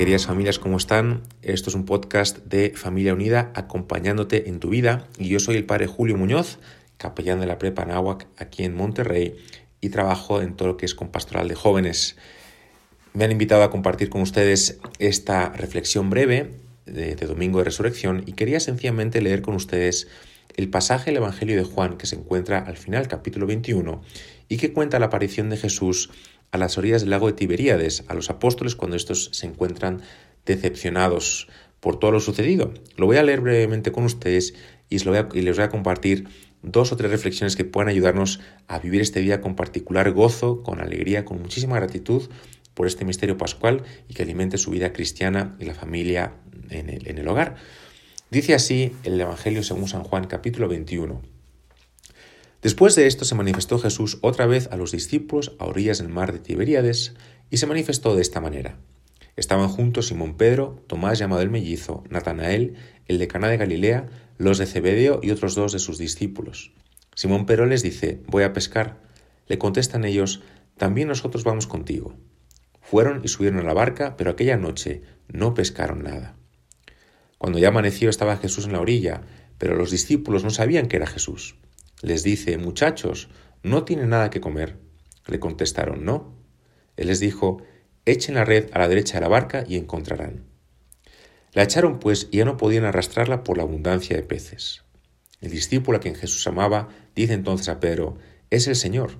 Queridas 0.00 0.24
familias, 0.24 0.58
¿cómo 0.58 0.78
están? 0.78 1.24
Esto 1.42 1.68
es 1.68 1.76
un 1.76 1.84
podcast 1.84 2.38
de 2.46 2.72
Familia 2.74 3.12
Unida 3.12 3.52
acompañándote 3.54 4.48
en 4.48 4.58
tu 4.58 4.70
vida 4.70 5.06
y 5.18 5.28
yo 5.28 5.40
soy 5.40 5.56
el 5.56 5.66
padre 5.66 5.88
Julio 5.88 6.16
Muñoz, 6.16 6.58
capellán 6.96 7.38
de 7.38 7.44
la 7.44 7.58
Prepa 7.58 7.84
Nahuac 7.84 8.26
aquí 8.38 8.64
en 8.64 8.74
Monterrey 8.74 9.36
y 9.82 9.90
trabajo 9.90 10.40
en 10.40 10.56
todo 10.56 10.68
lo 10.68 10.76
que 10.78 10.86
es 10.86 10.94
con 10.94 11.10
pastoral 11.10 11.48
de 11.48 11.54
jóvenes. 11.54 12.16
Me 13.12 13.24
han 13.24 13.30
invitado 13.30 13.62
a 13.62 13.70
compartir 13.70 14.08
con 14.08 14.22
ustedes 14.22 14.78
esta 15.00 15.50
reflexión 15.50 16.08
breve 16.08 16.54
de, 16.86 17.14
de 17.14 17.26
Domingo 17.26 17.58
de 17.58 17.64
Resurrección 17.64 18.22
y 18.24 18.32
quería 18.32 18.58
sencillamente 18.58 19.20
leer 19.20 19.42
con 19.42 19.54
ustedes 19.54 20.08
el 20.56 20.70
pasaje 20.70 21.10
del 21.10 21.18
Evangelio 21.18 21.56
de 21.56 21.64
Juan 21.64 21.98
que 21.98 22.06
se 22.06 22.16
encuentra 22.16 22.58
al 22.58 22.78
final, 22.78 23.06
capítulo 23.06 23.46
21, 23.46 24.00
y 24.48 24.56
que 24.56 24.72
cuenta 24.72 24.98
la 24.98 25.06
aparición 25.06 25.50
de 25.50 25.58
Jesús 25.58 26.10
a 26.52 26.58
las 26.58 26.78
orillas 26.78 27.02
del 27.02 27.10
lago 27.10 27.26
de 27.26 27.32
Tiberíades, 27.32 28.04
a 28.08 28.14
los 28.14 28.30
apóstoles 28.30 28.74
cuando 28.74 28.96
estos 28.96 29.30
se 29.32 29.46
encuentran 29.46 30.02
decepcionados 30.46 31.48
por 31.80 31.98
todo 31.98 32.12
lo 32.12 32.20
sucedido. 32.20 32.72
Lo 32.96 33.06
voy 33.06 33.16
a 33.16 33.22
leer 33.22 33.40
brevemente 33.40 33.92
con 33.92 34.04
ustedes 34.04 34.54
y, 34.88 34.98
les 34.98 35.56
voy 35.56 35.64
a 35.64 35.68
compartir 35.68 36.28
dos 36.62 36.92
o 36.92 36.96
tres 36.96 37.10
reflexiones 37.10 37.56
que 37.56 37.64
puedan 37.64 37.88
ayudarnos 37.88 38.40
a 38.68 38.78
vivir 38.78 39.00
este 39.00 39.20
día 39.20 39.40
con 39.40 39.56
particular 39.56 40.10
gozo, 40.12 40.62
con 40.62 40.80
alegría, 40.80 41.24
con 41.24 41.40
muchísima 41.40 41.76
gratitud 41.76 42.28
por 42.74 42.86
este 42.86 43.04
misterio 43.04 43.38
pascual 43.38 43.82
y 44.08 44.14
que 44.14 44.22
alimente 44.22 44.58
su 44.58 44.70
vida 44.70 44.92
cristiana 44.92 45.56
y 45.58 45.64
la 45.64 45.74
familia 45.74 46.34
en 46.68 46.90
el, 46.90 47.08
en 47.08 47.18
el 47.18 47.28
hogar. 47.28 47.56
Dice 48.30 48.54
así 48.54 48.92
el 49.04 49.20
Evangelio 49.20 49.62
según 49.62 49.88
San 49.88 50.04
Juan 50.04 50.26
capítulo 50.26 50.68
21. 50.68 51.29
Después 52.62 52.94
de 52.94 53.06
esto 53.06 53.24
se 53.24 53.34
manifestó 53.34 53.78
Jesús 53.78 54.18
otra 54.20 54.46
vez 54.46 54.68
a 54.70 54.76
los 54.76 54.92
discípulos 54.92 55.56
a 55.58 55.64
orillas 55.64 55.98
del 55.98 56.08
mar 56.08 56.32
de 56.32 56.40
Tiberíades 56.40 57.14
y 57.50 57.56
se 57.56 57.66
manifestó 57.66 58.14
de 58.14 58.22
esta 58.22 58.40
manera. 58.40 58.78
Estaban 59.36 59.68
juntos 59.68 60.08
Simón 60.08 60.36
Pedro, 60.36 60.84
Tomás 60.86 61.18
llamado 61.18 61.40
el 61.40 61.48
mellizo, 61.48 62.04
Natanael, 62.10 62.74
el 63.06 63.18
de 63.18 63.28
Caná 63.28 63.48
de 63.48 63.56
Galilea, 63.56 64.08
los 64.36 64.58
de 64.58 64.66
Zebedeo 64.66 65.20
y 65.22 65.30
otros 65.30 65.54
dos 65.54 65.72
de 65.72 65.78
sus 65.78 65.96
discípulos. 65.96 66.72
Simón 67.14 67.46
Pedro 67.46 67.64
les 67.64 67.82
dice, 67.82 68.20
voy 68.26 68.42
a 68.42 68.52
pescar. 68.52 69.00
Le 69.46 69.58
contestan 69.58 70.04
ellos, 70.04 70.42
también 70.76 71.08
nosotros 71.08 71.44
vamos 71.44 71.66
contigo. 71.66 72.14
Fueron 72.82 73.22
y 73.24 73.28
subieron 73.28 73.60
a 73.60 73.64
la 73.64 73.74
barca, 73.74 74.16
pero 74.16 74.30
aquella 74.30 74.56
noche 74.56 75.02
no 75.28 75.54
pescaron 75.54 76.02
nada. 76.02 76.36
Cuando 77.38 77.58
ya 77.58 77.68
amaneció 77.68 78.10
estaba 78.10 78.36
Jesús 78.36 78.66
en 78.66 78.72
la 78.72 78.80
orilla, 78.80 79.22
pero 79.56 79.76
los 79.76 79.90
discípulos 79.90 80.44
no 80.44 80.50
sabían 80.50 80.88
que 80.88 80.96
era 80.96 81.06
Jesús. 81.06 81.56
Les 82.02 82.22
dice, 82.22 82.56
muchachos, 82.58 83.28
¿no 83.62 83.84
tienen 83.84 84.10
nada 84.10 84.30
que 84.30 84.40
comer? 84.40 84.78
Le 85.26 85.38
contestaron, 85.38 86.04
no. 86.04 86.34
Él 86.96 87.08
les 87.08 87.20
dijo, 87.20 87.62
echen 88.06 88.34
la 88.34 88.44
red 88.44 88.70
a 88.72 88.78
la 88.78 88.88
derecha 88.88 89.14
de 89.14 89.20
la 89.20 89.28
barca 89.28 89.64
y 89.68 89.76
encontrarán. 89.76 90.44
La 91.52 91.64
echaron 91.64 91.98
pues 91.98 92.28
y 92.30 92.38
ya 92.38 92.44
no 92.44 92.56
podían 92.56 92.84
arrastrarla 92.84 93.42
por 93.44 93.56
la 93.56 93.64
abundancia 93.64 94.16
de 94.16 94.22
peces. 94.22 94.84
El 95.40 95.50
discípulo 95.50 95.98
a 95.98 96.00
quien 96.00 96.14
Jesús 96.14 96.46
amaba 96.46 96.88
dice 97.14 97.32
entonces 97.32 97.68
a 97.68 97.80
Pedro, 97.80 98.18
es 98.50 98.66
el 98.66 98.76
Señor. 98.76 99.18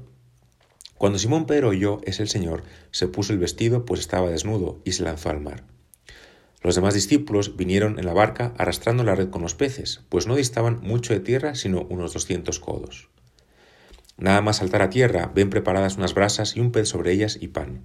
Cuando 0.97 1.19
Simón 1.19 1.47
Pedro 1.47 1.69
oyó, 1.69 2.01
es 2.05 2.21
el 2.21 2.29
Señor, 2.29 2.63
se 2.91 3.09
puso 3.09 3.33
el 3.33 3.39
vestido, 3.39 3.85
pues 3.85 4.01
estaba 4.01 4.31
desnudo, 4.31 4.83
y 4.85 4.93
se 4.93 5.03
lanzó 5.03 5.31
al 5.31 5.41
mar. 5.41 5.65
Los 6.63 6.75
demás 6.75 6.95
discípulos 6.95 7.57
vinieron 7.57 7.99
en 7.99 8.05
la 8.05 8.13
barca 8.13 8.53
arrastrando 8.59 9.03
la 9.03 9.15
red 9.15 9.31
con 9.31 9.43
los 9.43 9.55
peces, 9.55 10.03
pues 10.09 10.27
no 10.27 10.37
distaban 10.37 10.81
mucho 10.83 11.15
de 11.15 11.21
tierra, 11.21 11.55
sino 11.55 11.83
unos 11.89 12.13
doscientos 12.13 12.61
codos. 12.61 13.09
Nada 14.19 14.43
más 14.43 14.59
saltar 14.59 14.83
a 14.83 14.91
tierra, 14.91 15.33
ven 15.35 15.49
preparadas 15.49 15.97
unas 15.97 16.13
brasas 16.13 16.57
y 16.57 16.61
un 16.61 16.73
pez 16.73 16.89
sobre 16.89 17.13
ellas 17.13 17.39
y 17.41 17.49
pan. 17.49 17.85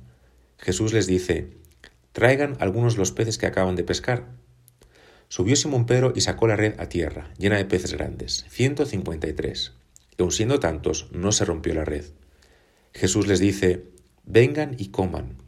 Jesús 0.57 0.91
les 0.91 1.07
dice, 1.07 1.51
traigan 2.11 2.57
algunos 2.59 2.97
los 2.97 3.13
peces 3.13 3.37
que 3.37 3.45
acaban 3.45 3.77
de 3.77 3.85
pescar. 3.85 4.27
Subió 5.29 5.55
Simón 5.55 5.85
Pedro 5.85 6.11
y 6.13 6.21
sacó 6.21 6.47
la 6.47 6.57
red 6.57 6.77
a 6.79 6.89
tierra, 6.89 7.33
llena 7.37 7.55
de 7.55 7.65
peces 7.65 7.93
grandes, 7.93 8.45
ciento 8.49 8.85
cincuenta 8.85 9.27
y 9.27 9.33
tres. 9.33 9.73
Y 10.17 10.21
aun 10.21 10.31
siendo 10.31 10.59
tantos, 10.59 11.07
no 11.11 11.31
se 11.31 11.45
rompió 11.45 11.73
la 11.73 11.85
red. 11.85 12.05
Jesús 12.93 13.27
les 13.27 13.39
dice, 13.39 13.85
vengan 14.25 14.75
y 14.77 14.89
coman. 14.89 15.44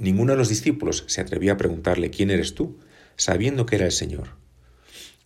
Ninguno 0.00 0.32
de 0.32 0.38
los 0.38 0.48
discípulos 0.48 1.04
se 1.08 1.20
atrevía 1.20 1.52
a 1.52 1.56
preguntarle 1.58 2.10
¿quién 2.10 2.30
eres 2.30 2.54
tú? 2.54 2.78
sabiendo 3.16 3.66
que 3.66 3.76
era 3.76 3.84
el 3.84 3.92
Señor. 3.92 4.28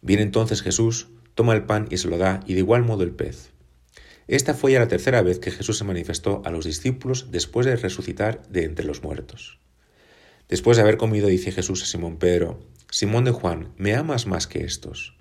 Viene 0.03 0.25
entonces 0.25 0.63
Jesús, 0.63 1.07
toma 1.37 1.55
el 1.55 1.63
pan 1.63 1.87
y 1.93 1.99
se 1.99 2.09
lo 2.09 2.19
da, 2.19 2.41
y 2.49 2.55
de 2.55 2.59
igual 2.59 2.83
modo 2.83 3.05
el 3.05 3.13
pez. 3.13 3.53
Esta 4.27 4.53
fue 4.53 4.73
ya 4.73 4.81
la 4.81 4.89
tercera 4.89 5.23
vez 5.23 5.39
que 5.39 5.53
Jesús 5.53 5.79
se 5.79 5.85
manifestó 5.85 6.43
a 6.45 6.51
los 6.51 6.65
discípulos 6.65 7.31
después 7.31 7.67
de 7.67 7.77
resucitar 7.77 8.43
de 8.49 8.65
entre 8.65 8.85
los 8.85 9.05
muertos. 9.05 9.61
Después 10.49 10.77
de 10.77 10.83
haber 10.83 10.97
comido, 10.97 11.29
dice 11.29 11.53
Jesús 11.53 11.85
a 11.85 11.87
Simón 11.87 12.19
Pedro, 12.19 12.59
Simón 12.91 13.23
de 13.23 13.31
Juan, 13.31 13.73
¿me 13.77 13.95
amas 13.95 14.27
más 14.27 14.49
que 14.49 14.65
estos? 14.65 15.17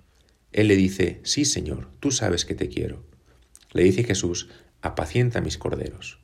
Él 0.50 0.66
le 0.66 0.74
dice, 0.74 1.20
Sí, 1.22 1.44
Señor, 1.44 1.90
tú 2.00 2.10
sabes 2.10 2.44
que 2.44 2.56
te 2.56 2.68
quiero. 2.68 3.04
Le 3.70 3.84
dice 3.84 4.02
Jesús, 4.02 4.48
apacienta 4.82 5.40
mis 5.40 5.58
corderos. 5.58 6.23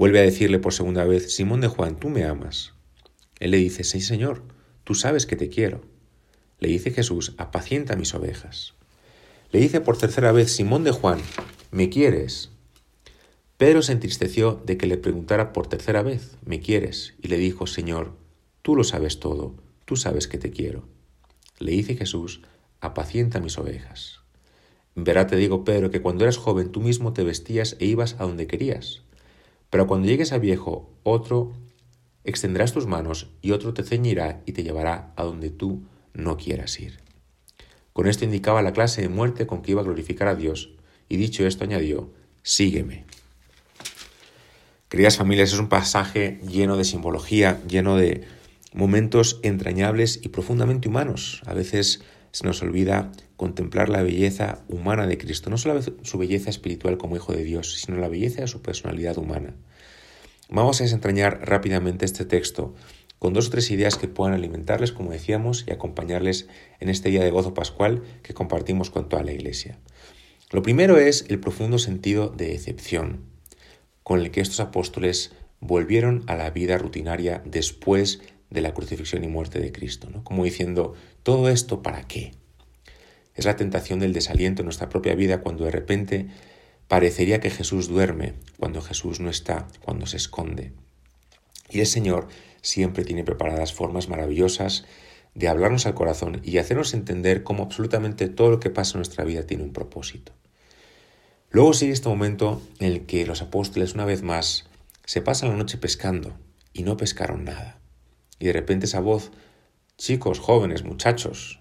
Vuelve 0.00 0.18
a 0.18 0.22
decirle 0.22 0.58
por 0.58 0.72
segunda 0.72 1.04
vez, 1.04 1.34
Simón 1.34 1.60
de 1.60 1.68
Juan, 1.68 2.00
¿tú 2.00 2.08
me 2.08 2.24
amas? 2.24 2.72
Él 3.38 3.50
le 3.50 3.58
dice, 3.58 3.84
sí, 3.84 4.00
Señor, 4.00 4.42
tú 4.82 4.94
sabes 4.94 5.26
que 5.26 5.36
te 5.36 5.50
quiero. 5.50 5.82
Le 6.58 6.68
dice 6.68 6.90
Jesús, 6.90 7.34
apacienta 7.36 7.96
mis 7.96 8.14
ovejas. 8.14 8.72
Le 9.52 9.60
dice 9.60 9.82
por 9.82 9.98
tercera 9.98 10.32
vez, 10.32 10.52
Simón 10.52 10.84
de 10.84 10.90
Juan, 10.90 11.20
¿me 11.70 11.90
quieres? 11.90 12.48
Pedro 13.58 13.82
se 13.82 13.92
entristeció 13.92 14.62
de 14.64 14.78
que 14.78 14.86
le 14.86 14.96
preguntara 14.96 15.52
por 15.52 15.66
tercera 15.66 16.02
vez, 16.02 16.38
¿me 16.46 16.60
quieres? 16.60 17.12
Y 17.20 17.28
le 17.28 17.36
dijo, 17.36 17.66
Señor, 17.66 18.14
tú 18.62 18.76
lo 18.76 18.84
sabes 18.84 19.20
todo, 19.20 19.54
tú 19.84 19.96
sabes 19.96 20.28
que 20.28 20.38
te 20.38 20.50
quiero. 20.50 20.88
Le 21.58 21.72
dice 21.72 21.94
Jesús, 21.94 22.40
apacienta 22.80 23.38
mis 23.38 23.58
ovejas. 23.58 24.20
Verá 24.94 25.26
te 25.26 25.36
digo, 25.36 25.62
Pedro, 25.62 25.90
que 25.90 26.00
cuando 26.00 26.24
eras 26.24 26.38
joven 26.38 26.72
tú 26.72 26.80
mismo 26.80 27.12
te 27.12 27.22
vestías 27.22 27.76
e 27.80 27.84
ibas 27.84 28.16
a 28.18 28.24
donde 28.24 28.46
querías. 28.46 29.02
Pero 29.70 29.86
cuando 29.86 30.08
llegues 30.08 30.32
a 30.32 30.38
viejo, 30.38 30.90
otro 31.04 31.52
extenderás 32.24 32.72
tus 32.72 32.86
manos 32.86 33.30
y 33.40 33.52
otro 33.52 33.72
te 33.72 33.82
ceñirá 33.82 34.42
y 34.44 34.52
te 34.52 34.62
llevará 34.62 35.12
a 35.16 35.24
donde 35.24 35.50
tú 35.50 35.84
no 36.12 36.36
quieras 36.36 36.78
ir. 36.80 36.98
Con 37.92 38.06
esto 38.06 38.24
indicaba 38.24 38.62
la 38.62 38.72
clase 38.72 39.02
de 39.02 39.08
muerte 39.08 39.46
con 39.46 39.62
que 39.62 39.72
iba 39.72 39.80
a 39.80 39.84
glorificar 39.84 40.28
a 40.28 40.34
Dios, 40.34 40.74
y 41.08 41.16
dicho 41.16 41.46
esto 41.46 41.64
añadió, 41.64 42.10
sígueme. 42.42 43.04
Queridas 44.88 45.16
familias, 45.16 45.52
es 45.52 45.58
un 45.58 45.68
pasaje 45.68 46.40
lleno 46.46 46.76
de 46.76 46.84
simbología, 46.84 47.62
lleno 47.66 47.96
de 47.96 48.24
momentos 48.72 49.40
entrañables 49.42 50.20
y 50.22 50.28
profundamente 50.28 50.88
humanos. 50.88 51.42
A 51.46 51.54
veces 51.54 52.02
se 52.32 52.46
nos 52.46 52.62
olvida 52.62 53.12
contemplar 53.36 53.88
la 53.88 54.02
belleza 54.02 54.62
humana 54.68 55.06
de 55.06 55.18
Cristo, 55.18 55.50
no 55.50 55.58
solo 55.58 55.80
su 55.82 56.18
belleza 56.18 56.50
espiritual 56.50 56.98
como 56.98 57.16
Hijo 57.16 57.32
de 57.32 57.44
Dios, 57.44 57.74
sino 57.80 57.98
la 57.98 58.08
belleza 58.08 58.42
de 58.42 58.48
su 58.48 58.62
personalidad 58.62 59.18
humana. 59.18 59.54
Vamos 60.48 60.80
a 60.80 60.84
desentrañar 60.84 61.40
rápidamente 61.48 62.04
este 62.04 62.24
texto 62.24 62.74
con 63.18 63.34
dos 63.34 63.48
o 63.48 63.50
tres 63.50 63.70
ideas 63.70 63.96
que 63.96 64.08
puedan 64.08 64.34
alimentarles, 64.34 64.92
como 64.92 65.12
decíamos, 65.12 65.64
y 65.68 65.72
acompañarles 65.72 66.48
en 66.80 66.88
este 66.88 67.10
día 67.10 67.22
de 67.22 67.30
gozo 67.30 67.54
pascual 67.54 68.02
que 68.22 68.34
compartimos 68.34 68.90
con 68.90 69.08
toda 69.08 69.22
la 69.22 69.32
Iglesia. 69.32 69.78
Lo 70.50 70.62
primero 70.62 70.98
es 70.98 71.26
el 71.28 71.38
profundo 71.38 71.78
sentido 71.78 72.28
de 72.30 72.48
decepción 72.48 73.30
con 74.02 74.20
el 74.20 74.30
que 74.30 74.40
estos 74.40 74.58
apóstoles 74.58 75.32
volvieron 75.60 76.24
a 76.26 76.34
la 76.34 76.50
vida 76.50 76.78
rutinaria 76.78 77.42
después 77.44 78.20
de 78.50 78.60
la 78.60 78.74
crucifixión 78.74 79.24
y 79.24 79.28
muerte 79.28 79.60
de 79.60 79.72
Cristo, 79.72 80.08
¿no? 80.10 80.24
como 80.24 80.44
diciendo, 80.44 80.94
¿todo 81.22 81.48
esto 81.48 81.82
para 81.82 82.06
qué? 82.06 82.32
Es 83.34 83.44
la 83.44 83.56
tentación 83.56 84.00
del 84.00 84.12
desaliento 84.12 84.62
en 84.62 84.66
nuestra 84.66 84.88
propia 84.88 85.14
vida 85.14 85.40
cuando 85.40 85.64
de 85.64 85.70
repente 85.70 86.28
parecería 86.88 87.40
que 87.40 87.50
Jesús 87.50 87.88
duerme, 87.88 88.34
cuando 88.58 88.82
Jesús 88.82 89.20
no 89.20 89.30
está, 89.30 89.68
cuando 89.80 90.06
se 90.06 90.16
esconde. 90.16 90.72
Y 91.70 91.80
el 91.80 91.86
Señor 91.86 92.26
siempre 92.62 93.04
tiene 93.04 93.24
preparadas 93.24 93.72
formas 93.72 94.08
maravillosas 94.08 94.84
de 95.34 95.48
hablarnos 95.48 95.86
al 95.86 95.94
corazón 95.94 96.40
y 96.42 96.58
hacernos 96.58 96.92
entender 96.92 97.44
cómo 97.44 97.62
absolutamente 97.62 98.28
todo 98.28 98.50
lo 98.50 98.60
que 98.60 98.70
pasa 98.70 98.94
en 98.94 98.98
nuestra 98.98 99.24
vida 99.24 99.46
tiene 99.46 99.62
un 99.62 99.72
propósito. 99.72 100.32
Luego 101.50 101.72
sigue 101.72 101.92
este 101.92 102.08
momento 102.08 102.60
en 102.78 102.88
el 102.88 103.06
que 103.06 103.26
los 103.26 103.42
apóstoles 103.42 103.94
una 103.94 104.04
vez 104.04 104.22
más 104.22 104.66
se 105.04 105.22
pasan 105.22 105.50
la 105.50 105.56
noche 105.56 105.78
pescando 105.78 106.36
y 106.72 106.82
no 106.82 106.96
pescaron 106.96 107.44
nada. 107.44 107.79
Y 108.40 108.46
de 108.46 108.52
repente 108.52 108.86
esa 108.86 108.98
voz, 108.98 109.30
chicos, 109.96 110.40
jóvenes, 110.40 110.82
muchachos, 110.82 111.60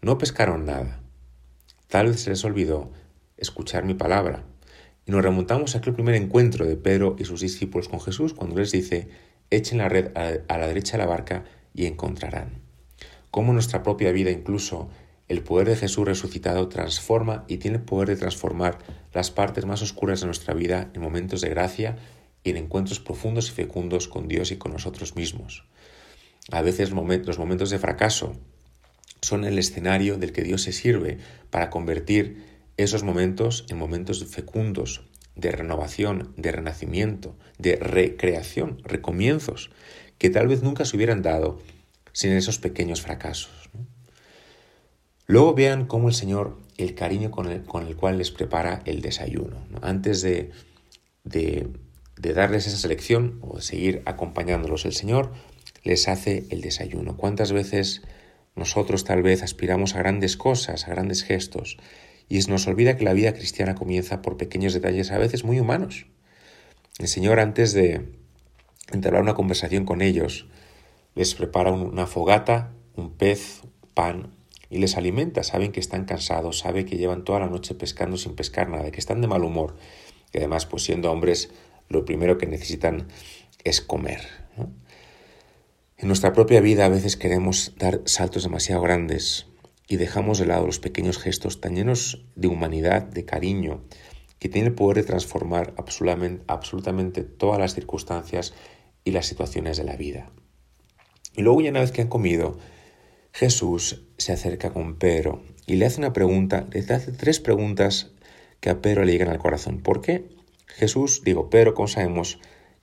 no 0.00 0.16
pescaron 0.16 0.64
nada. 0.64 1.00
Tal 1.88 2.06
vez 2.06 2.20
se 2.20 2.30
les 2.30 2.44
olvidó 2.44 2.90
escuchar 3.36 3.84
mi 3.84 3.92
palabra. 3.92 4.44
Y 5.04 5.12
nos 5.12 5.22
remontamos 5.22 5.74
a 5.74 5.78
aquel 5.78 5.92
primer 5.92 6.14
encuentro 6.14 6.64
de 6.64 6.76
Pedro 6.76 7.16
y 7.18 7.24
sus 7.24 7.40
discípulos 7.40 7.88
con 7.88 8.00
Jesús 8.00 8.32
cuando 8.32 8.56
les 8.56 8.70
dice, 8.70 9.08
echen 9.50 9.78
la 9.78 9.88
red 9.88 10.12
a 10.16 10.58
la 10.58 10.66
derecha 10.66 10.92
de 10.92 11.02
la 11.02 11.10
barca 11.10 11.44
y 11.74 11.86
encontrarán. 11.86 12.62
Cómo 13.30 13.52
nuestra 13.52 13.82
propia 13.82 14.12
vida 14.12 14.30
incluso 14.30 14.88
el 15.26 15.42
poder 15.42 15.68
de 15.68 15.76
Jesús 15.76 16.06
resucitado 16.06 16.68
transforma 16.68 17.44
y 17.48 17.56
tiene 17.56 17.78
el 17.78 17.82
poder 17.82 18.08
de 18.08 18.16
transformar 18.16 18.78
las 19.12 19.30
partes 19.30 19.66
más 19.66 19.82
oscuras 19.82 20.20
de 20.20 20.26
nuestra 20.26 20.54
vida 20.54 20.90
en 20.94 21.00
momentos 21.00 21.40
de 21.40 21.48
gracia 21.48 21.96
y 22.44 22.50
en 22.50 22.58
encuentros 22.58 23.00
profundos 23.00 23.48
y 23.48 23.52
fecundos 23.52 24.06
con 24.06 24.28
Dios 24.28 24.52
y 24.52 24.56
con 24.56 24.72
nosotros 24.72 25.16
mismos. 25.16 25.64
A 26.52 26.62
veces 26.62 26.90
los 26.92 27.38
momentos 27.38 27.70
de 27.70 27.78
fracaso 27.78 28.36
son 29.22 29.44
el 29.44 29.58
escenario 29.58 30.18
del 30.18 30.32
que 30.32 30.42
Dios 30.42 30.62
se 30.62 30.72
sirve 30.72 31.18
para 31.50 31.70
convertir 31.70 32.44
esos 32.76 33.02
momentos 33.02 33.64
en 33.70 33.78
momentos 33.78 34.24
fecundos, 34.26 35.08
de 35.36 35.50
renovación, 35.50 36.32
de 36.36 36.52
renacimiento, 36.52 37.36
de 37.58 37.76
recreación, 37.76 38.80
recomienzos, 38.84 39.70
que 40.18 40.30
tal 40.30 40.46
vez 40.46 40.62
nunca 40.62 40.84
se 40.84 40.96
hubieran 40.96 41.22
dado 41.22 41.60
sin 42.12 42.32
esos 42.32 42.58
pequeños 42.58 43.00
fracasos. 43.00 43.70
Luego 45.26 45.54
vean 45.54 45.86
cómo 45.86 46.08
el 46.08 46.14
Señor, 46.14 46.58
el 46.76 46.94
cariño 46.94 47.30
con 47.30 47.50
el, 47.50 47.64
con 47.64 47.86
el 47.86 47.96
cual 47.96 48.18
les 48.18 48.30
prepara 48.30 48.82
el 48.84 49.00
desayuno. 49.00 49.56
Antes 49.80 50.22
de, 50.22 50.50
de, 51.24 51.68
darles 52.16 52.66
esa 52.66 52.76
selección 52.76 53.38
o 53.42 53.56
de 53.56 53.62
seguir 53.62 54.02
acompañándolos, 54.06 54.84
el 54.84 54.92
Señor 54.92 55.32
les 55.82 56.08
hace 56.08 56.46
el 56.50 56.60
desayuno. 56.60 57.16
¿Cuántas 57.16 57.52
veces 57.52 58.02
nosotros 58.56 59.04
tal 59.04 59.22
vez 59.22 59.42
aspiramos 59.42 59.94
a 59.94 59.98
grandes 59.98 60.36
cosas, 60.36 60.86
a 60.86 60.90
grandes 60.90 61.22
gestos, 61.22 61.76
y 62.28 62.38
nos 62.40 62.66
olvida 62.66 62.96
que 62.96 63.04
la 63.04 63.12
vida 63.12 63.34
cristiana 63.34 63.74
comienza 63.74 64.22
por 64.22 64.36
pequeños 64.36 64.72
detalles 64.72 65.10
a 65.10 65.18
veces 65.18 65.44
muy 65.44 65.60
humanos? 65.60 66.06
El 66.98 67.08
Señor 67.08 67.40
antes 67.40 67.74
de 67.74 68.08
entablar 68.92 69.22
una 69.22 69.34
conversación 69.34 69.84
con 69.84 70.00
ellos, 70.00 70.46
les 71.14 71.34
prepara 71.34 71.72
una 71.72 72.06
fogata, 72.06 72.72
un 72.96 73.10
pez, 73.10 73.62
pan, 73.94 74.32
y 74.70 74.78
les 74.78 74.96
alimenta, 74.96 75.42
saben 75.42 75.72
que 75.72 75.80
están 75.80 76.04
cansados, 76.04 76.58
saben 76.58 76.86
que 76.86 76.96
llevan 76.96 77.24
toda 77.24 77.40
la 77.40 77.48
noche 77.48 77.74
pescando 77.74 78.16
sin 78.16 78.34
pescar 78.34 78.68
nada, 78.68 78.90
que 78.90 79.00
están 79.00 79.20
de 79.20 79.28
mal 79.28 79.44
humor, 79.44 79.76
y 80.32 80.38
además, 80.38 80.66
pues 80.66 80.82
siendo 80.84 81.12
hombres, 81.12 81.50
lo 81.88 82.04
primero 82.04 82.38
que 82.38 82.46
necesitan 82.46 83.08
es 83.64 83.80
comer. 83.80 84.20
En 85.96 86.08
nuestra 86.08 86.32
propia 86.32 86.60
vida 86.60 86.84
a 86.84 86.88
veces 86.88 87.16
queremos 87.16 87.74
dar 87.78 88.02
saltos 88.04 88.42
demasiado 88.42 88.82
grandes 88.82 89.46
y 89.88 89.96
dejamos 89.96 90.38
de 90.38 90.46
lado 90.46 90.66
los 90.66 90.78
pequeños 90.78 91.18
gestos 91.18 91.60
tan 91.60 91.76
llenos 91.76 92.24
de 92.34 92.48
humanidad, 92.48 93.02
de 93.02 93.24
cariño, 93.24 93.84
que 94.38 94.48
tienen 94.48 94.72
el 94.72 94.74
poder 94.74 94.98
de 94.98 95.04
transformar 95.04 95.72
absolutamente, 95.76 97.22
todas 97.22 97.58
las 97.58 97.74
circunstancias 97.74 98.54
y 99.04 99.12
las 99.12 99.26
situaciones 99.26 99.76
de 99.76 99.84
la 99.84 99.96
vida. 99.96 100.30
Y 101.36 101.42
luego 101.42 101.60
ya 101.60 101.70
una 101.70 101.80
vez 101.80 101.92
que 101.92 102.02
han 102.02 102.08
comido, 102.08 102.58
Jesús 103.32 104.04
se 104.18 104.32
acerca 104.32 104.72
con 104.72 104.96
Pedro 104.96 105.42
y 105.66 105.76
le 105.76 105.86
hace 105.86 105.98
una 105.98 106.12
pregunta, 106.12 106.66
le 106.70 106.80
hace 106.80 107.12
tres 107.12 107.40
preguntas 107.40 108.12
que 108.60 108.70
a 108.70 108.80
Pedro 108.80 109.04
le 109.04 109.12
llegan 109.12 109.28
al 109.28 109.38
corazón. 109.38 109.80
¿Por 109.80 110.00
qué? 110.00 110.28
Jesús, 110.66 111.22
digo, 111.24 111.50
Pedro, 111.50 111.74
como 111.74 111.88
sabemos, 111.88 112.38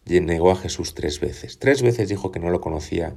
negó 0.05 0.51
a 0.51 0.55
Jesús 0.55 0.93
tres 0.93 1.19
veces. 1.19 1.59
Tres 1.59 1.81
veces 1.81 2.09
dijo 2.09 2.31
que 2.31 2.39
no 2.39 2.49
lo 2.49 2.61
conocía, 2.61 3.15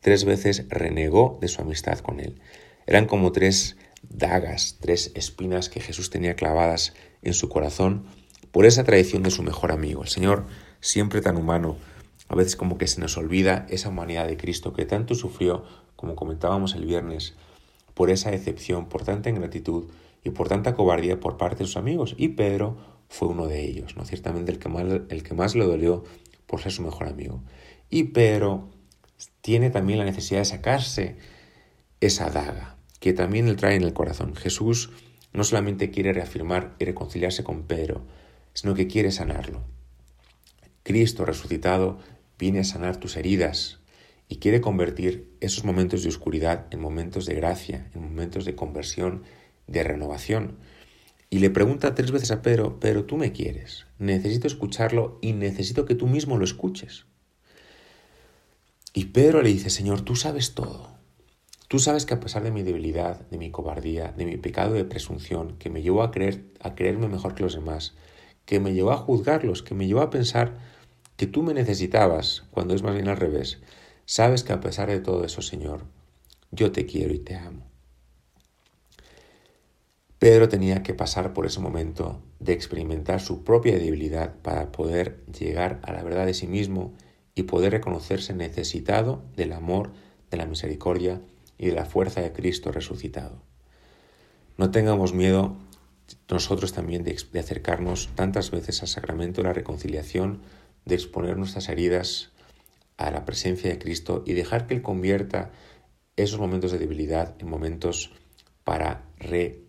tres 0.00 0.24
veces 0.24 0.66
renegó 0.68 1.38
de 1.40 1.48
su 1.48 1.62
amistad 1.62 1.98
con 2.00 2.20
él. 2.20 2.40
Eran 2.86 3.06
como 3.06 3.32
tres 3.32 3.76
dagas, 4.02 4.76
tres 4.80 5.12
espinas 5.14 5.68
que 5.68 5.80
Jesús 5.80 6.10
tenía 6.10 6.36
clavadas 6.36 6.94
en 7.22 7.34
su 7.34 7.48
corazón 7.48 8.04
por 8.50 8.66
esa 8.66 8.84
traición 8.84 9.22
de 9.22 9.30
su 9.30 9.42
mejor 9.42 9.72
amigo. 9.72 10.02
El 10.02 10.08
Señor, 10.08 10.46
siempre 10.80 11.22
tan 11.22 11.36
humano, 11.36 11.76
a 12.28 12.34
veces 12.34 12.56
como 12.56 12.78
que 12.78 12.86
se 12.86 13.00
nos 13.00 13.16
olvida 13.16 13.66
esa 13.70 13.88
humanidad 13.88 14.26
de 14.26 14.36
Cristo 14.36 14.72
que 14.72 14.84
tanto 14.84 15.14
sufrió 15.14 15.64
como 15.96 16.16
comentábamos 16.16 16.74
el 16.74 16.84
viernes, 16.84 17.34
por 17.94 18.10
esa 18.10 18.30
decepción, 18.30 18.88
por 18.88 19.04
tanta 19.04 19.30
ingratitud 19.30 19.84
y 20.22 20.30
por 20.30 20.48
tanta 20.48 20.74
cobardía 20.74 21.20
por 21.20 21.36
parte 21.36 21.58
de 21.58 21.66
sus 21.66 21.76
amigos. 21.76 22.14
Y 22.18 22.28
Pedro 22.28 22.76
fue 23.14 23.28
uno 23.28 23.46
de 23.46 23.64
ellos, 23.64 23.96
¿no? 23.96 24.04
Ciertamente 24.04 24.50
el 24.50 24.58
que 24.58 24.68
más, 24.68 24.84
el 24.84 25.22
que 25.22 25.34
más 25.34 25.54
le 25.54 25.64
dolió 25.64 26.04
por 26.46 26.60
ser 26.60 26.72
su 26.72 26.82
mejor 26.82 27.08
amigo. 27.08 27.42
Y 27.90 28.04
Pedro 28.04 28.70
tiene 29.40 29.70
también 29.70 29.98
la 29.98 30.04
necesidad 30.04 30.40
de 30.40 30.44
sacarse 30.46 31.16
esa 32.00 32.30
daga 32.30 32.76
que 33.00 33.12
también 33.12 33.48
él 33.48 33.56
trae 33.56 33.76
en 33.76 33.82
el 33.82 33.92
corazón. 33.92 34.34
Jesús 34.34 34.90
no 35.32 35.44
solamente 35.44 35.90
quiere 35.90 36.12
reafirmar 36.12 36.74
y 36.78 36.84
reconciliarse 36.84 37.44
con 37.44 37.64
Pedro, 37.64 38.06
sino 38.52 38.74
que 38.74 38.86
quiere 38.86 39.10
sanarlo. 39.10 39.62
Cristo 40.82 41.24
resucitado 41.24 41.98
viene 42.38 42.60
a 42.60 42.64
sanar 42.64 42.96
tus 42.96 43.16
heridas, 43.16 43.78
y 44.28 44.36
quiere 44.36 44.60
convertir 44.60 45.36
esos 45.40 45.64
momentos 45.64 46.02
de 46.02 46.08
oscuridad 46.08 46.66
en 46.70 46.80
momentos 46.80 47.26
de 47.26 47.34
gracia, 47.34 47.90
en 47.94 48.02
momentos 48.02 48.44
de 48.44 48.54
conversión, 48.54 49.22
de 49.66 49.84
renovación. 49.84 50.58
Y 51.30 51.38
le 51.38 51.50
pregunta 51.50 51.94
tres 51.94 52.10
veces 52.10 52.30
a 52.30 52.42
Pedro, 52.42 52.78
pero 52.80 53.04
tú 53.04 53.16
me 53.16 53.32
quieres, 53.32 53.86
necesito 53.98 54.46
escucharlo 54.46 55.18
y 55.20 55.32
necesito 55.32 55.84
que 55.84 55.94
tú 55.94 56.06
mismo 56.06 56.38
lo 56.38 56.44
escuches. 56.44 57.06
Y 58.92 59.06
Pedro 59.06 59.42
le 59.42 59.48
dice, 59.48 59.70
Señor, 59.70 60.02
tú 60.02 60.14
sabes 60.14 60.54
todo. 60.54 60.90
Tú 61.66 61.78
sabes 61.78 62.06
que 62.06 62.14
a 62.14 62.20
pesar 62.20 62.44
de 62.44 62.52
mi 62.52 62.62
debilidad, 62.62 63.28
de 63.28 63.38
mi 63.38 63.50
cobardía, 63.50 64.12
de 64.12 64.26
mi 64.26 64.36
pecado 64.36 64.74
de 64.74 64.84
presunción, 64.84 65.56
que 65.58 65.70
me 65.70 65.82
llevó 65.82 66.02
a 66.02 66.12
creer, 66.12 66.44
a 66.60 66.74
creerme 66.74 67.08
mejor 67.08 67.34
que 67.34 67.42
los 67.42 67.54
demás, 67.54 67.94
que 68.44 68.60
me 68.60 68.74
llevó 68.74 68.92
a 68.92 68.98
juzgarlos, 68.98 69.62
que 69.62 69.74
me 69.74 69.86
llevó 69.86 70.02
a 70.02 70.10
pensar 70.10 70.58
que 71.16 71.26
tú 71.26 71.42
me 71.42 71.54
necesitabas, 71.54 72.44
cuando 72.50 72.74
es 72.74 72.82
más 72.82 72.94
bien 72.94 73.08
al 73.08 73.16
revés, 73.16 73.60
Sabes 74.06 74.44
que 74.44 74.52
a 74.52 74.60
pesar 74.60 74.90
de 74.90 75.00
todo 75.00 75.24
eso, 75.24 75.40
Señor, 75.40 75.86
yo 76.50 76.72
te 76.72 76.84
quiero 76.84 77.14
y 77.14 77.20
te 77.20 77.36
amo. 77.36 77.66
Pedro 80.18 80.48
tenía 80.48 80.82
que 80.82 80.94
pasar 80.94 81.32
por 81.32 81.46
ese 81.46 81.60
momento 81.60 82.22
de 82.38 82.52
experimentar 82.52 83.20
su 83.20 83.44
propia 83.44 83.78
debilidad 83.78 84.34
para 84.42 84.72
poder 84.72 85.24
llegar 85.26 85.80
a 85.82 85.92
la 85.92 86.02
verdad 86.02 86.26
de 86.26 86.34
sí 86.34 86.46
mismo 86.46 86.94
y 87.34 87.44
poder 87.44 87.72
reconocerse 87.72 88.32
necesitado 88.32 89.22
del 89.36 89.52
amor, 89.52 89.90
de 90.30 90.36
la 90.36 90.46
misericordia 90.46 91.20
y 91.58 91.66
de 91.66 91.74
la 91.74 91.84
fuerza 91.84 92.20
de 92.20 92.32
Cristo 92.32 92.72
resucitado. 92.72 93.42
No 94.56 94.70
tengamos 94.70 95.14
miedo 95.14 95.56
nosotros 96.30 96.72
también 96.72 97.02
de, 97.02 97.16
acercarnos 97.38 98.10
tantas 98.14 98.50
veces 98.50 98.82
al 98.82 98.88
sacramento 98.88 99.42
de 99.42 99.48
la 99.48 99.54
reconciliación, 99.54 100.42
de 100.84 100.94
exponer 100.94 101.36
nuestras 101.36 101.68
heridas 101.68 102.30
a 102.96 103.10
la 103.10 103.24
presencia 103.24 103.70
de 103.70 103.78
Cristo 103.78 104.22
y 104.26 104.34
dejar 104.34 104.66
que 104.66 104.74
Él 104.74 104.82
convierta 104.82 105.50
esos 106.16 106.38
momentos 106.38 106.72
de 106.72 106.78
debilidad 106.78 107.34
en 107.40 107.48
momentos 107.48 108.12
para 108.62 109.02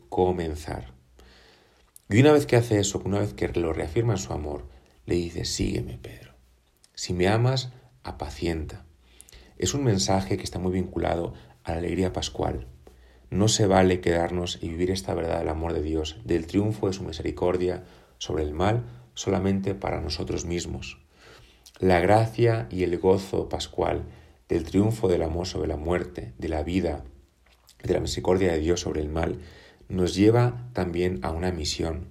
recomenzar. 0.06 0.94
Y 2.10 2.20
una 2.20 2.32
vez 2.32 2.46
que 2.46 2.56
hace 2.56 2.80
eso, 2.80 3.02
una 3.04 3.20
vez 3.20 3.34
que 3.34 3.48
lo 3.48 3.74
reafirma 3.74 4.14
en 4.14 4.20
su 4.20 4.34
amor, 4.34 4.68
le 5.06 5.16
dice, 5.16 5.46
sígueme, 5.46 5.98
Pedro. 5.98 6.34
Si 6.94 7.14
me 7.14 7.28
amas, 7.28 7.72
apacienta. 8.04 8.86
Es 9.58 9.74
un 9.74 9.84
mensaje 9.84 10.38
que 10.38 10.44
está 10.44 10.60
muy 10.60 10.72
vinculado 10.72 11.34
a 11.64 11.72
la 11.72 11.78
alegría 11.80 12.14
pascual. 12.14 12.68
No 13.32 13.48
se 13.48 13.66
vale 13.66 14.02
quedarnos 14.02 14.60
y 14.62 14.70
vivir 14.70 14.92
esta 14.92 15.16
verdad 15.16 15.40
del 15.40 15.50
amor 15.50 15.74
de 15.74 15.82
Dios, 15.82 16.18
del 16.24 16.46
triunfo 16.46 16.88
de 16.88 16.94
su 16.94 17.04
misericordia 17.04 17.84
sobre 18.20 18.44
el 18.44 18.54
mal, 18.54 18.86
solamente 19.16 19.74
para 19.74 20.02
nosotros 20.02 20.46
mismos. 20.46 21.00
La 21.80 22.00
gracia 22.00 22.68
y 22.70 22.84
el 22.84 22.98
gozo 23.00 23.50
pascual 23.50 24.06
del 24.48 24.64
triunfo 24.64 25.08
del 25.08 25.24
amor 25.24 25.48
sobre 25.48 25.68
la 25.68 25.78
muerte, 25.78 26.34
de 26.38 26.50
la 26.50 26.64
vida, 26.64 27.04
de 27.84 27.94
la 27.94 28.00
misericordia 28.00 28.52
de 28.52 28.60
Dios 28.60 28.82
sobre 28.82 29.02
el 29.02 29.10
mal, 29.10 29.40
nos 29.90 30.16
lleva 30.16 30.70
también 30.74 31.20
a 31.24 31.32
una 31.32 31.52
misión. 31.52 32.08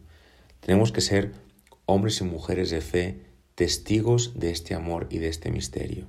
Tenemos 0.61 0.93
que 0.93 1.01
ser 1.01 1.33
hombres 1.87 2.21
y 2.21 2.25
mujeres 2.25 2.71
de 2.71 2.81
fe, 2.81 3.21
testigos 3.55 4.39
de 4.39 4.51
este 4.51 4.75
amor 4.75 5.07
y 5.11 5.19
de 5.19 5.29
este 5.29 5.51
misterio. 5.51 6.07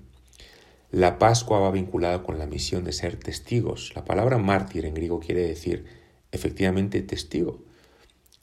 La 0.92 1.20
Pascua 1.20 1.60
va 1.60 1.72
vinculada 1.72 2.24
con 2.24 2.40
la 2.40 2.46
misión 2.46 2.84
de 2.84 2.94
ser 2.94 3.18
testigos. 3.18 3.92
La 3.96 4.06
palabra 4.06 4.38
mártir 4.38 4.86
en 4.86 4.94
griego 4.94 5.20
quiere 5.20 5.46
decir 5.46 5.86
efectivamente 6.32 7.02
testigo. 7.02 7.64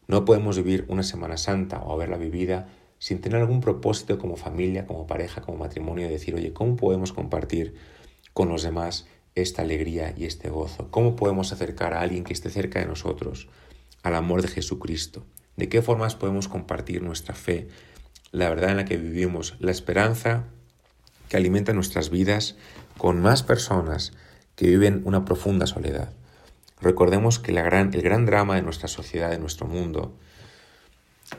No 0.07 0.25
podemos 0.25 0.57
vivir 0.57 0.85
una 0.89 1.03
Semana 1.03 1.37
Santa 1.37 1.79
o 1.79 1.93
haberla 1.93 2.19
vivida 2.19 2.69
sin 2.99 3.21
tener 3.21 3.41
algún 3.41 3.61
propósito 3.61 4.19
como 4.19 4.37
familia, 4.37 4.87
como 4.87 5.07
pareja, 5.07 5.41
como 5.41 5.59
matrimonio, 5.59 6.07
de 6.07 6.13
decir, 6.13 6.35
oye, 6.35 6.53
¿cómo 6.53 6.77
podemos 6.77 7.13
compartir 7.13 7.75
con 8.33 8.49
los 8.49 8.63
demás 8.63 9.07
esta 9.35 9.63
alegría 9.63 10.15
y 10.17 10.25
este 10.25 10.51
gozo? 10.51 10.91
¿Cómo 10.91 11.17
podemos 11.17 11.53
acercar 11.53 11.95
a 11.95 12.01
alguien 12.01 12.25
que 12.25 12.33
esté 12.33 12.51
cerca 12.51 12.81
de 12.81 12.87
nosotros 12.87 13.49
al 14.03 14.15
amor 14.15 14.43
de 14.43 14.49
Jesucristo? 14.49 15.25
¿De 15.57 15.69
qué 15.69 15.83
formas 15.83 16.15
podemos 16.15 16.49
compartir 16.49 17.03
nuestra 17.03 17.35
fe, 17.35 17.69
la 18.31 18.49
verdad 18.49 18.71
en 18.71 18.77
la 18.79 18.85
que 18.85 18.97
vivimos, 18.97 19.57
la 19.61 19.71
esperanza 19.71 20.45
que 21.29 21.37
alimenta 21.37 21.73
nuestras 21.73 22.11
vidas 22.11 22.57
con 22.99 23.21
más 23.21 23.43
personas 23.43 24.13
que 24.57 24.67
viven 24.67 25.03
una 25.05 25.25
profunda 25.25 25.67
soledad? 25.67 26.13
Recordemos 26.81 27.39
que 27.39 27.53
el 27.53 27.63
gran 28.03 28.27
drama 28.27 28.57
de 28.57 28.63
nuestra 28.63 28.89
sociedad, 28.89 29.31
de 29.31 29.39
nuestro 29.39 29.67
mundo, 29.67 30.19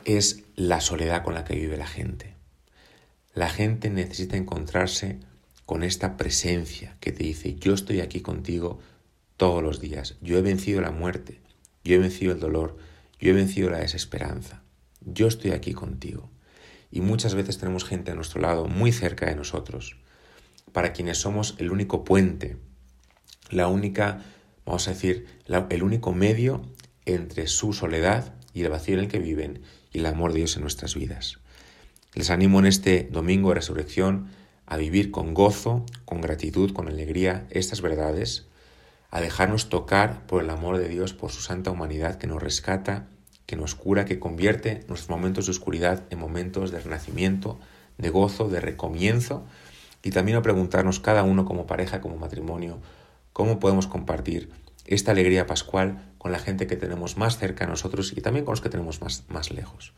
es 0.04 0.44
la 0.56 0.80
soledad 0.80 1.22
con 1.22 1.34
la 1.34 1.44
que 1.44 1.54
vive 1.54 1.76
la 1.76 1.86
gente. 1.86 2.34
La 3.34 3.48
gente 3.48 3.90
necesita 3.90 4.36
encontrarse 4.36 5.18
con 5.66 5.82
esta 5.82 6.16
presencia 6.16 6.96
que 7.00 7.12
te 7.12 7.24
dice, 7.24 7.54
yo 7.56 7.74
estoy 7.74 8.00
aquí 8.00 8.20
contigo 8.20 8.78
todos 9.36 9.62
los 9.62 9.80
días, 9.80 10.16
yo 10.20 10.38
he 10.38 10.42
vencido 10.42 10.80
la 10.80 10.90
muerte, 10.90 11.40
yo 11.84 11.96
he 11.96 11.98
vencido 11.98 12.32
el 12.32 12.40
dolor, 12.40 12.76
yo 13.18 13.30
he 13.30 13.32
vencido 13.34 13.70
la 13.70 13.78
desesperanza, 13.78 14.62
yo 15.00 15.26
estoy 15.26 15.52
aquí 15.52 15.72
contigo. 15.72 16.30
Y 16.90 17.00
muchas 17.00 17.34
veces 17.34 17.58
tenemos 17.58 17.84
gente 17.84 18.12
a 18.12 18.14
nuestro 18.14 18.40
lado, 18.40 18.66
muy 18.66 18.92
cerca 18.92 19.26
de 19.26 19.34
nosotros, 19.34 19.96
para 20.72 20.92
quienes 20.92 21.18
somos 21.18 21.56
el 21.58 21.70
único 21.70 22.04
puente, 22.04 22.56
la 23.50 23.68
única, 23.68 24.22
vamos 24.64 24.86
a 24.86 24.92
decir, 24.92 25.26
el 25.70 25.82
único 25.82 26.12
medio 26.12 26.62
entre 27.04 27.46
su 27.46 27.72
soledad 27.72 28.34
y 28.52 28.62
el 28.62 28.70
vacío 28.70 28.94
en 28.94 29.00
el 29.00 29.08
que 29.08 29.18
viven 29.18 29.62
y 29.92 29.98
el 29.98 30.06
amor 30.06 30.32
de 30.32 30.38
Dios 30.38 30.56
en 30.56 30.62
nuestras 30.62 30.94
vidas. 30.94 31.38
Les 32.14 32.30
animo 32.30 32.60
en 32.60 32.66
este 32.66 33.08
domingo 33.10 33.48
de 33.48 33.56
resurrección 33.56 34.28
a 34.66 34.76
vivir 34.76 35.10
con 35.10 35.34
gozo, 35.34 35.84
con 36.04 36.20
gratitud, 36.20 36.72
con 36.72 36.88
alegría 36.88 37.46
estas 37.50 37.80
verdades, 37.80 38.46
a 39.10 39.20
dejarnos 39.20 39.68
tocar 39.68 40.26
por 40.26 40.42
el 40.42 40.50
amor 40.50 40.78
de 40.78 40.88
Dios, 40.88 41.14
por 41.14 41.30
su 41.30 41.40
santa 41.40 41.70
humanidad 41.70 42.16
que 42.16 42.26
nos 42.26 42.42
rescata, 42.42 43.06
que 43.46 43.56
nos 43.56 43.74
cura, 43.74 44.04
que 44.04 44.18
convierte 44.18 44.84
nuestros 44.88 45.10
momentos 45.10 45.46
de 45.46 45.52
oscuridad 45.52 46.02
en 46.10 46.18
momentos 46.18 46.70
de 46.70 46.80
renacimiento, 46.80 47.58
de 47.98 48.10
gozo, 48.10 48.48
de 48.48 48.60
recomienzo, 48.60 49.44
y 50.02 50.10
también 50.10 50.36
a 50.36 50.42
preguntarnos 50.42 51.00
cada 51.00 51.22
uno 51.22 51.44
como 51.44 51.66
pareja, 51.66 52.00
como 52.00 52.16
matrimonio, 52.16 52.80
cómo 53.32 53.58
podemos 53.58 53.86
compartir 53.86 54.50
esta 54.86 55.12
alegría 55.12 55.46
pascual 55.46 56.12
con 56.18 56.32
la 56.32 56.38
gente 56.38 56.66
que 56.66 56.76
tenemos 56.76 57.16
más 57.16 57.38
cerca 57.38 57.64
a 57.64 57.68
nosotros 57.68 58.12
y 58.16 58.20
también 58.20 58.44
con 58.44 58.52
los 58.52 58.60
que 58.60 58.68
tenemos 58.68 59.00
más, 59.00 59.24
más 59.28 59.50
lejos. 59.50 59.94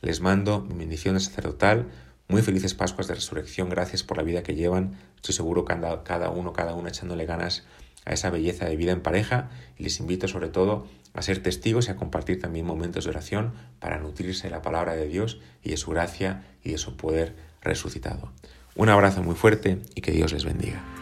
Les 0.00 0.20
mando 0.20 0.60
mi 0.60 0.74
bendición 0.74 1.18
sacerdotal, 1.18 1.88
muy 2.28 2.42
felices 2.42 2.74
Pascuas 2.74 3.08
de 3.08 3.14
Resurrección, 3.14 3.70
gracias 3.70 4.02
por 4.02 4.18
la 4.18 4.22
vida 4.22 4.42
que 4.42 4.54
llevan, 4.54 4.98
estoy 5.16 5.34
seguro 5.34 5.64
que 5.64 5.74
cada, 6.04 6.30
uno, 6.30 6.52
cada 6.52 6.74
una 6.74 6.90
echándole 6.90 7.24
ganas 7.24 7.64
a 8.04 8.12
esa 8.12 8.30
belleza 8.30 8.66
de 8.66 8.76
vida 8.76 8.92
en 8.92 9.00
pareja 9.00 9.48
y 9.78 9.84
les 9.84 9.98
invito 9.98 10.28
sobre 10.28 10.48
todo 10.48 10.86
a 11.14 11.22
ser 11.22 11.42
testigos 11.42 11.88
y 11.88 11.90
a 11.90 11.96
compartir 11.96 12.40
también 12.40 12.66
momentos 12.66 13.04
de 13.04 13.10
oración 13.10 13.54
para 13.80 13.98
nutrirse 13.98 14.48
de 14.48 14.50
la 14.50 14.62
palabra 14.62 14.94
de 14.94 15.08
Dios 15.08 15.40
y 15.62 15.70
de 15.70 15.76
su 15.78 15.90
gracia 15.90 16.44
y 16.62 16.72
de 16.72 16.78
su 16.78 16.96
poder 16.96 17.34
resucitado. 17.62 18.30
Un 18.76 18.90
abrazo 18.90 19.22
muy 19.22 19.34
fuerte 19.34 19.80
y 19.94 20.02
que 20.02 20.12
Dios 20.12 20.32
les 20.32 20.44
bendiga. 20.44 20.97